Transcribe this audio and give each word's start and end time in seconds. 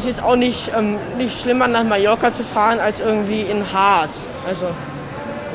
es 0.00 0.06
ist 0.06 0.22
auch 0.22 0.36
nicht, 0.36 0.70
ähm, 0.74 0.96
nicht 1.18 1.38
schlimmer, 1.38 1.68
nach 1.68 1.84
Mallorca 1.84 2.32
zu 2.32 2.42
fahren, 2.42 2.80
als 2.80 3.00
irgendwie 3.00 3.42
in 3.42 3.70
Harz. 3.70 4.24
Also 4.48 4.66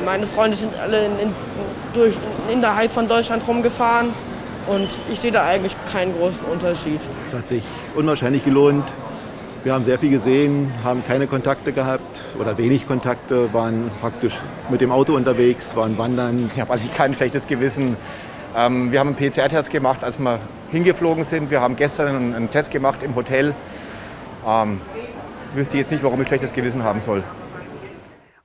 meine 0.04 0.26
Freunde 0.28 0.56
sind 0.56 0.72
alle 0.80 1.06
in, 1.06 1.18
in, 1.18 1.34
durch, 1.94 2.14
innerhalb 2.52 2.92
von 2.92 3.08
Deutschland 3.08 3.46
rumgefahren 3.48 4.10
und 4.68 4.88
ich 5.10 5.18
sehe 5.18 5.32
da 5.32 5.44
eigentlich 5.44 5.74
keinen 5.90 6.16
großen 6.16 6.46
Unterschied. 6.46 7.00
Es 7.26 7.34
hat 7.34 7.48
sich 7.48 7.64
unwahrscheinlich 7.96 8.44
gelohnt. 8.44 8.84
Wir 9.64 9.74
haben 9.74 9.82
sehr 9.82 9.98
viel 9.98 10.10
gesehen, 10.10 10.72
haben 10.84 11.02
keine 11.04 11.26
Kontakte 11.26 11.72
gehabt 11.72 12.20
oder 12.38 12.56
wenig 12.56 12.86
Kontakte, 12.86 13.52
waren 13.52 13.90
praktisch 14.00 14.34
mit 14.70 14.80
dem 14.80 14.92
Auto 14.92 15.16
unterwegs, 15.16 15.74
waren 15.74 15.98
wandern. 15.98 16.52
Ich 16.54 16.60
habe 16.60 16.72
eigentlich 16.72 16.94
kein 16.94 17.14
schlechtes 17.14 17.48
Gewissen. 17.48 17.96
Ähm, 18.56 18.92
wir 18.92 19.00
haben 19.00 19.16
einen 19.16 19.32
PCR-Test 19.32 19.70
gemacht, 19.70 20.04
als 20.04 20.20
wir 20.20 20.38
hingeflogen 20.70 21.24
sind. 21.24 21.50
Wir 21.50 21.60
haben 21.60 21.74
gestern 21.74 22.14
einen, 22.14 22.34
einen 22.34 22.50
Test 22.52 22.70
gemacht 22.70 23.02
im 23.02 23.16
Hotel. 23.16 23.52
Ähm, 24.46 24.80
wüsste 25.54 25.76
jetzt 25.76 25.90
nicht, 25.90 26.04
warum 26.04 26.20
ich 26.20 26.28
schlechtes 26.28 26.52
Gewissen 26.52 26.84
haben 26.84 27.00
soll. 27.00 27.24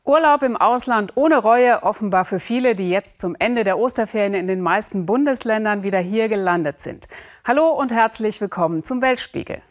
Urlaub 0.04 0.42
im 0.42 0.58
Ausland 0.58 1.12
ohne 1.16 1.38
Reue, 1.38 1.84
offenbar 1.84 2.26
für 2.26 2.40
viele, 2.40 2.74
die 2.76 2.90
jetzt 2.90 3.20
zum 3.20 3.36
Ende 3.38 3.64
der 3.64 3.78
Osterferien 3.78 4.34
in 4.34 4.48
den 4.48 4.60
meisten 4.60 5.06
Bundesländern 5.06 5.84
wieder 5.84 6.00
hier 6.00 6.28
gelandet 6.28 6.82
sind. 6.82 7.08
Hallo 7.46 7.70
und 7.70 7.92
herzlich 7.92 8.42
willkommen 8.42 8.84
zum 8.84 9.02
Weltspiegel. 9.02 9.62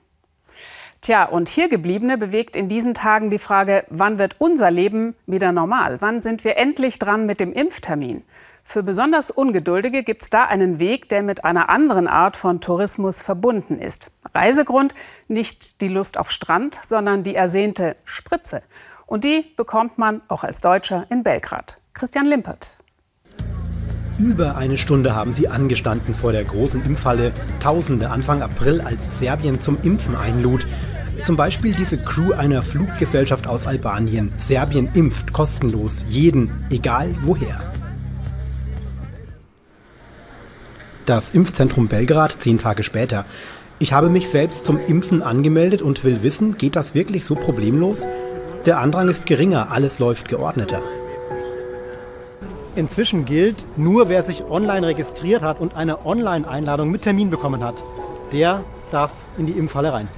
Tja, 1.01 1.25
und 1.25 1.49
hier 1.49 1.69
gebliebene 1.69 2.17
bewegt 2.17 2.55
in 2.55 2.69
diesen 2.69 2.95
Tagen 2.95 3.31
die 3.31 3.39
Frage, 3.39 3.85
wann 3.89 4.19
wird 4.19 4.37
unser 4.39 4.71
Leben 4.71 5.17
wieder 5.27 5.51
normal? 5.51 6.01
Wann 6.01 6.23
sind 6.23 6.45
wir 6.45 6.59
endlich 6.59 6.99
dran 6.99 7.27
mit 7.27 7.41
dem 7.41 7.53
Impftermin? 7.53 8.23
Für 8.73 8.85
besonders 8.85 9.33
Ungeduldige 9.33 10.05
gibt 10.05 10.23
es 10.23 10.31
da 10.31 10.45
einen 10.45 10.79
Weg, 10.79 11.09
der 11.09 11.25
mit 11.25 11.45
einer 11.45 11.71
anderen 11.71 12.07
Art 12.07 12.37
von 12.37 12.61
Tourismus 12.61 13.21
verbunden 13.21 13.81
ist. 13.81 14.13
Reisegrund 14.33 14.95
nicht 15.27 15.81
die 15.81 15.89
Lust 15.89 16.17
auf 16.17 16.31
Strand, 16.31 16.79
sondern 16.85 17.25
die 17.25 17.35
ersehnte 17.35 17.97
Spritze. 18.05 18.63
Und 19.07 19.25
die 19.25 19.45
bekommt 19.57 19.99
man 19.99 20.21
auch 20.29 20.45
als 20.45 20.61
Deutscher 20.61 21.05
in 21.11 21.25
Belgrad. 21.25 21.81
Christian 21.95 22.27
Limpert. 22.27 22.79
Über 24.19 24.55
eine 24.55 24.79
Stunde 24.79 25.17
haben 25.17 25.33
sie 25.33 25.49
angestanden 25.49 26.15
vor 26.15 26.31
der 26.31 26.45
großen 26.45 26.85
Impfhalle. 26.85 27.33
Tausende 27.59 28.11
Anfang 28.11 28.41
April, 28.41 28.83
als 28.83 29.19
Serbien 29.19 29.61
zum 29.61 29.83
Impfen 29.83 30.15
einlud. 30.15 30.65
Zum 31.25 31.37
Beispiel 31.37 31.73
diese 31.75 31.99
Crew 31.99 32.35
einer 32.35 32.63
Fluggesellschaft 32.63 33.49
aus 33.49 33.67
Albanien. 33.67 34.33
Serbien 34.39 34.89
impft 34.95 35.33
kostenlos 35.33 36.05
jeden, 36.09 36.67
egal 36.71 37.17
woher. 37.23 37.70
Das 41.07 41.31
Impfzentrum 41.33 41.89
Belgrad 41.89 42.43
zehn 42.43 42.59
Tage 42.59 42.83
später. 42.83 43.25
Ich 43.79 43.93
habe 43.93 44.11
mich 44.11 44.29
selbst 44.29 44.67
zum 44.67 44.79
Impfen 44.79 45.23
angemeldet 45.23 45.81
und 45.81 46.05
will 46.05 46.23
wissen, 46.23 46.59
geht 46.59 46.77
das 46.77 46.95
wirklich 46.95 47.25
so 47.25 47.35
problemlos? 47.35 48.07
Der 48.67 48.79
Andrang 48.79 49.09
ist 49.09 49.25
geringer, 49.25 49.71
alles 49.71 49.99
läuft 49.99 50.29
geordneter. 50.29 50.83
Inzwischen 52.77 53.25
gilt, 53.25 53.65
nur 53.77 54.09
wer 54.09 54.23
sich 54.23 54.45
online 54.45 54.87
registriert 54.87 55.43
hat 55.43 55.61
und 55.61 55.75
eine 55.75 56.05
Online-Einladung 56.05 56.91
mit 56.91 57.03
Termin 57.03 57.31
bekommen 57.31 57.65
hat, 57.65 57.83
der 58.33 58.63
darf 58.93 59.13
in 59.39 59.47
die 59.47 59.53
Impfhalle 59.53 59.93
rein. 59.93 60.09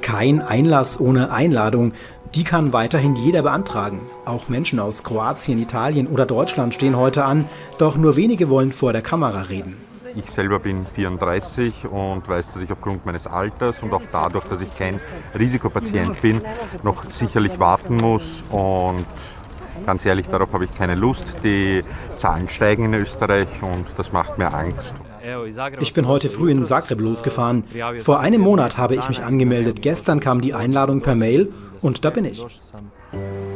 Kein 0.00 0.40
Einlass 0.40 1.00
ohne 1.00 1.32
Einladung. 1.32 1.92
Die 2.34 2.44
kann 2.44 2.72
weiterhin 2.72 3.16
jeder 3.16 3.42
beantragen. 3.42 4.00
Auch 4.24 4.48
Menschen 4.48 4.78
aus 4.78 5.02
Kroatien, 5.02 5.60
Italien 5.60 6.06
oder 6.06 6.26
Deutschland 6.26 6.74
stehen 6.74 6.96
heute 6.96 7.24
an, 7.24 7.46
doch 7.78 7.96
nur 7.96 8.14
wenige 8.16 8.48
wollen 8.48 8.70
vor 8.70 8.92
der 8.92 9.02
Kamera 9.02 9.42
reden. 9.42 9.85
Ich 10.16 10.30
selber 10.30 10.58
bin 10.58 10.86
34 10.86 11.84
und 11.90 12.26
weiß, 12.26 12.54
dass 12.54 12.62
ich 12.62 12.72
aufgrund 12.72 13.04
meines 13.04 13.26
Alters 13.26 13.82
und 13.82 13.92
auch 13.92 14.02
dadurch, 14.10 14.44
dass 14.44 14.62
ich 14.62 14.74
kein 14.74 14.98
Risikopatient 15.38 16.22
bin, 16.22 16.40
noch 16.82 17.10
sicherlich 17.10 17.58
warten 17.60 17.96
muss 17.96 18.46
und 18.50 19.04
ganz 19.84 20.06
ehrlich, 20.06 20.26
darauf 20.28 20.54
habe 20.54 20.64
ich 20.64 20.74
keine 20.74 20.94
Lust. 20.94 21.44
Die 21.44 21.84
Zahlen 22.16 22.48
steigen 22.48 22.86
in 22.86 22.94
Österreich 22.94 23.48
und 23.60 23.86
das 23.98 24.10
macht 24.10 24.38
mir 24.38 24.54
Angst. 24.54 24.94
Ich 25.80 25.92
bin 25.92 26.08
heute 26.08 26.30
früh 26.30 26.50
in 26.50 26.64
Zagreb 26.64 27.00
losgefahren. 27.00 27.64
Vor 27.98 28.20
einem 28.20 28.40
Monat 28.40 28.78
habe 28.78 28.94
ich 28.94 29.06
mich 29.10 29.22
angemeldet. 29.22 29.82
Gestern 29.82 30.20
kam 30.20 30.40
die 30.40 30.54
Einladung 30.54 31.02
per 31.02 31.14
Mail 31.14 31.52
und 31.82 32.06
da 32.06 32.10
bin 32.10 32.24
ich. 32.24 32.42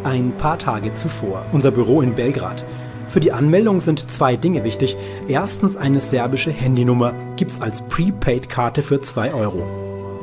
Ein 0.05 0.33
paar 0.37 0.59
Tage 0.59 0.95
zuvor, 0.95 1.47
unser 1.53 1.71
Büro 1.71 2.03
in 2.03 2.15
Belgrad. 2.15 2.65
Für 3.11 3.19
die 3.19 3.33
Anmeldung 3.33 3.81
sind 3.81 4.09
zwei 4.09 4.37
Dinge 4.37 4.63
wichtig. 4.63 4.97
Erstens 5.27 5.77
eine 5.77 5.99
serbische 5.99 6.53
Handynummer, 6.53 7.13
gibt's 7.35 7.61
als 7.61 7.81
Prepaid-Karte 7.89 8.83
für 8.83 9.01
2 9.01 9.35
Euro. 9.35 9.67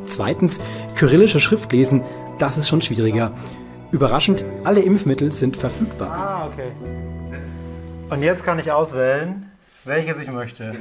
Zweitens 0.05 0.61
kyrillische 0.95 1.41
Schrift 1.41 1.73
lesen, 1.73 2.01
das 2.39 2.57
ist 2.57 2.69
schon 2.69 2.81
schwieriger. 2.81 3.33
Überraschend, 3.91 4.45
alle 4.63 4.79
Impfmittel 4.79 5.33
sind 5.33 5.57
verfügbar. 5.57 6.09
Ah, 6.09 6.47
okay. 6.47 6.71
Und 8.09 8.23
jetzt 8.23 8.45
kann 8.45 8.57
ich 8.57 8.71
auswählen, 8.71 9.51
welches 9.83 10.19
ich 10.19 10.31
möchte. 10.31 10.71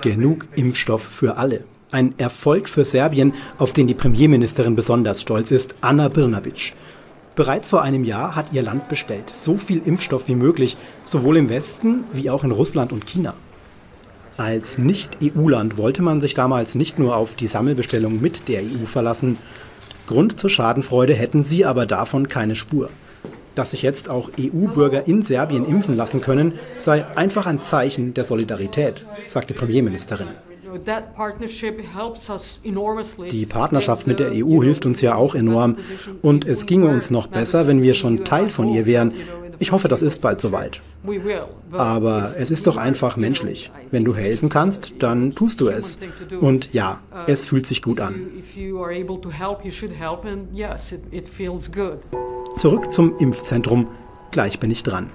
Genug 0.00 0.46
Impfstoff 0.56 1.02
für 1.02 1.36
alle. 1.36 1.64
Ein 1.90 2.14
Erfolg 2.16 2.70
für 2.70 2.86
Serbien, 2.86 3.34
auf 3.58 3.74
den 3.74 3.86
die 3.86 3.94
Premierministerin 3.94 4.76
besonders 4.76 5.20
stolz 5.20 5.50
ist, 5.50 5.74
Anna 5.82 6.08
Brnabic. 6.08 6.72
Bereits 7.36 7.70
vor 7.70 7.82
einem 7.82 8.04
Jahr 8.04 8.36
hat 8.36 8.52
ihr 8.52 8.62
Land 8.62 8.88
bestellt. 8.88 9.24
So 9.32 9.56
viel 9.56 9.82
Impfstoff 9.84 10.28
wie 10.28 10.36
möglich, 10.36 10.76
sowohl 11.04 11.36
im 11.36 11.48
Westen 11.48 12.04
wie 12.12 12.30
auch 12.30 12.44
in 12.44 12.52
Russland 12.52 12.92
und 12.92 13.06
China. 13.06 13.34
Als 14.36 14.78
Nicht-EU-Land 14.78 15.76
wollte 15.76 16.02
man 16.02 16.20
sich 16.20 16.34
damals 16.34 16.74
nicht 16.74 16.98
nur 16.98 17.16
auf 17.16 17.34
die 17.34 17.46
Sammelbestellung 17.46 18.20
mit 18.20 18.48
der 18.48 18.62
EU 18.62 18.86
verlassen. 18.86 19.38
Grund 20.06 20.38
zur 20.38 20.50
Schadenfreude 20.50 21.14
hätten 21.14 21.44
sie 21.44 21.64
aber 21.64 21.86
davon 21.86 22.28
keine 22.28 22.54
Spur. 22.54 22.90
Dass 23.54 23.70
sich 23.70 23.82
jetzt 23.82 24.08
auch 24.08 24.30
EU-Bürger 24.38 25.06
in 25.06 25.22
Serbien 25.22 25.64
impfen 25.64 25.96
lassen 25.96 26.20
können, 26.20 26.54
sei 26.76 27.04
einfach 27.16 27.46
ein 27.46 27.62
Zeichen 27.62 28.14
der 28.14 28.24
Solidarität, 28.24 29.04
sagte 29.26 29.54
Premierministerin. 29.54 30.28
Die 33.30 33.46
Partnerschaft 33.46 34.06
mit 34.06 34.18
der 34.18 34.32
EU 34.32 34.62
hilft 34.62 34.86
uns 34.86 35.00
ja 35.00 35.14
auch 35.14 35.34
enorm. 35.34 35.76
Und 36.22 36.44
es 36.46 36.66
ginge 36.66 36.88
uns 36.88 37.10
noch 37.10 37.26
besser, 37.26 37.66
wenn 37.66 37.82
wir 37.82 37.94
schon 37.94 38.24
Teil 38.24 38.48
von 38.48 38.68
ihr 38.68 38.86
wären. 38.86 39.12
Ich 39.58 39.72
hoffe, 39.72 39.88
das 39.88 40.02
ist 40.02 40.20
bald 40.20 40.40
soweit. 40.40 40.80
Aber 41.72 42.34
es 42.38 42.50
ist 42.50 42.66
doch 42.66 42.76
einfach 42.76 43.16
menschlich. 43.16 43.70
Wenn 43.90 44.04
du 44.04 44.14
helfen 44.14 44.48
kannst, 44.48 44.92
dann 44.98 45.34
tust 45.34 45.60
du 45.60 45.68
es. 45.68 45.98
Und 46.40 46.72
ja, 46.72 47.00
es 47.26 47.46
fühlt 47.46 47.66
sich 47.66 47.82
gut 47.82 48.00
an. 48.00 48.14
Zurück 52.56 52.92
zum 52.92 53.18
Impfzentrum. 53.18 53.88
Gleich 54.30 54.58
bin 54.58 54.70
ich 54.70 54.82
dran. 54.82 55.10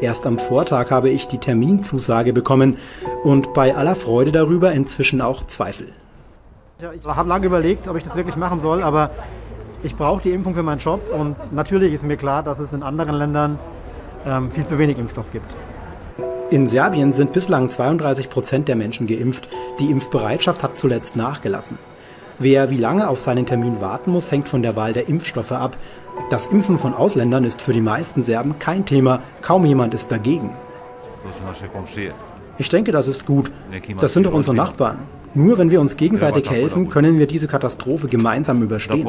Erst 0.00 0.26
am 0.26 0.38
Vortag 0.38 0.90
habe 0.90 1.10
ich 1.10 1.28
die 1.28 1.38
Terminzusage 1.38 2.32
bekommen 2.32 2.78
und 3.22 3.52
bei 3.52 3.76
aller 3.76 3.94
Freude 3.94 4.32
darüber 4.32 4.72
inzwischen 4.72 5.20
auch 5.20 5.46
Zweifel. 5.46 5.92
Ich 6.98 7.06
habe 7.06 7.28
lange 7.28 7.46
überlegt, 7.46 7.86
ob 7.86 7.96
ich 7.96 8.04
das 8.04 8.16
wirklich 8.16 8.36
machen 8.36 8.60
soll, 8.60 8.82
aber 8.82 9.10
ich 9.82 9.94
brauche 9.94 10.22
die 10.22 10.30
Impfung 10.30 10.54
für 10.54 10.62
meinen 10.62 10.78
Job 10.78 11.00
und 11.12 11.36
natürlich 11.52 11.92
ist 11.92 12.04
mir 12.04 12.16
klar, 12.16 12.42
dass 12.42 12.58
es 12.58 12.72
in 12.72 12.82
anderen 12.82 13.14
Ländern 13.14 13.58
ähm, 14.26 14.50
viel 14.50 14.64
zu 14.64 14.78
wenig 14.78 14.96
Impfstoff 14.96 15.32
gibt. 15.32 15.46
In 16.50 16.66
Serbien 16.66 17.12
sind 17.12 17.32
bislang 17.32 17.70
32 17.70 18.30
Prozent 18.30 18.68
der 18.68 18.76
Menschen 18.76 19.06
geimpft. 19.06 19.48
Die 19.78 19.90
Impfbereitschaft 19.90 20.62
hat 20.62 20.78
zuletzt 20.78 21.14
nachgelassen. 21.14 21.78
Wer 22.42 22.70
wie 22.70 22.78
lange 22.78 23.06
auf 23.10 23.20
seinen 23.20 23.44
Termin 23.44 23.82
warten 23.82 24.12
muss, 24.12 24.32
hängt 24.32 24.48
von 24.48 24.62
der 24.62 24.74
Wahl 24.74 24.94
der 24.94 25.10
Impfstoffe 25.10 25.52
ab. 25.52 25.76
Das 26.30 26.46
Impfen 26.46 26.78
von 26.78 26.94
Ausländern 26.94 27.44
ist 27.44 27.60
für 27.60 27.74
die 27.74 27.82
meisten 27.82 28.22
Serben 28.22 28.58
kein 28.58 28.86
Thema, 28.86 29.22
kaum 29.42 29.66
jemand 29.66 29.92
ist 29.92 30.10
dagegen. 30.10 30.48
Ich 32.56 32.70
denke, 32.70 32.92
das 32.92 33.08
ist 33.08 33.26
gut. 33.26 33.52
Das 33.98 34.14
sind 34.14 34.24
doch 34.24 34.32
unsere 34.32 34.56
Nachbarn. 34.56 35.00
Nur 35.34 35.58
wenn 35.58 35.70
wir 35.70 35.82
uns 35.82 35.98
gegenseitig 35.98 36.50
helfen, 36.50 36.88
können 36.88 37.18
wir 37.18 37.26
diese 37.26 37.46
Katastrophe 37.46 38.08
gemeinsam 38.08 38.62
überstehen. 38.62 39.06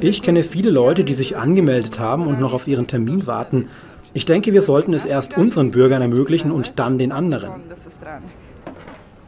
Ich 0.00 0.22
kenne 0.22 0.44
viele 0.44 0.70
Leute, 0.70 1.02
die 1.02 1.14
sich 1.14 1.36
angemeldet 1.36 1.98
haben 1.98 2.28
und 2.28 2.38
noch 2.38 2.54
auf 2.54 2.68
ihren 2.68 2.86
Termin 2.86 3.26
warten. 3.26 3.68
Ich 4.14 4.24
denke, 4.24 4.52
wir 4.52 4.62
sollten 4.62 4.94
es 4.94 5.04
erst 5.04 5.36
unseren 5.36 5.72
Bürgern 5.72 6.00
ermöglichen 6.00 6.52
und 6.52 6.78
dann 6.78 6.96
den 6.96 7.10
anderen. 7.10 7.50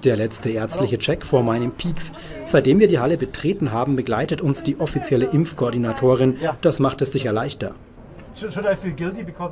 Der 0.04 0.16
letzte 0.16 0.50
ärztliche 0.50 0.98
Check 0.98 1.24
vor 1.24 1.42
meinem 1.42 1.70
Peaks. 1.70 2.12
Seitdem 2.44 2.80
wir 2.80 2.88
die 2.88 2.98
Halle 2.98 3.16
betreten 3.16 3.72
haben, 3.72 3.94
begleitet 3.94 4.40
uns 4.40 4.64
die 4.64 4.80
offizielle 4.80 5.26
Impfkoordinatorin. 5.26 6.36
Das 6.60 6.80
macht 6.80 7.02
es 7.02 7.12
sicher 7.12 7.32
leichter. 7.32 7.74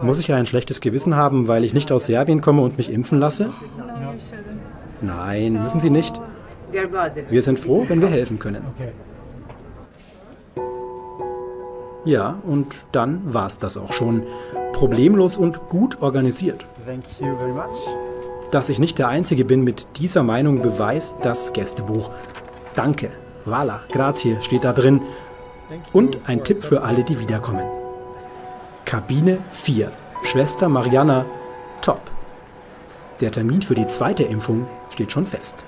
Muss 0.03 0.21
ich 0.21 0.29
ja 0.29 0.37
ein 0.37 0.47
schlechtes 0.47 0.81
Gewissen 0.81 1.15
haben, 1.15 1.49
weil 1.49 1.65
ich 1.65 1.75
nicht 1.75 1.93
aus 1.93 2.07
Serbien 2.07 2.41
komme 2.41 2.63
und 2.63 2.79
mich 2.79 2.91
impfen 2.91 3.19
lasse? 3.19 3.51
Nein, 5.01 5.63
müssen 5.63 5.81
Sie 5.81 5.91
nicht. 5.91 6.21
Wir 7.29 7.43
sind 7.43 7.59
froh, 7.59 7.85
wenn 7.89 8.01
wir 8.01 8.09
helfen 8.09 8.39
können. 8.39 8.63
Ja, 12.05 12.39
und 12.45 12.87
dann 12.93 13.35
war 13.35 13.47
es 13.47 13.59
das 13.59 13.77
auch 13.77 13.93
schon. 13.93 14.25
Problemlos 14.73 15.37
und 15.37 15.69
gut 15.69 16.01
organisiert. 16.01 16.65
Thank 16.87 17.05
you 17.21 17.37
very 17.37 17.53
much. 17.53 18.10
Dass 18.51 18.69
ich 18.69 18.79
nicht 18.79 18.99
der 18.99 19.09
Einzige 19.09 19.45
bin 19.45 19.63
mit 19.63 19.87
dieser 19.99 20.23
Meinung, 20.23 20.61
beweist 20.61 21.15
das 21.23 21.53
Gästebuch. 21.53 22.11
Danke, 22.75 23.11
Vala, 23.45 23.85
grazie 23.91 24.39
steht 24.41 24.65
da 24.65 24.73
drin. 24.73 25.03
Und 25.93 26.19
ein 26.27 26.43
Tipp 26.43 26.65
für 26.65 26.83
alle, 26.83 27.05
die 27.05 27.21
wiederkommen. 27.21 27.67
Kabine 28.85 29.39
4, 29.53 29.93
Schwester 30.25 30.69
Mariana, 30.69 31.25
top. 31.81 32.01
Der 33.21 33.31
Termin 33.31 33.63
für 33.63 33.75
die 33.75 33.87
zweite 33.87 34.25
Impfung 34.25 34.67
steht 34.91 35.13
schon 35.13 35.27
fest. 35.27 35.65